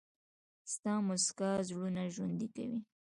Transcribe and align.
•ستا 0.73 0.93
موسکا 1.07 1.51
زړونه 1.67 2.01
ژوندي 2.15 2.47
کوي. 2.55 2.79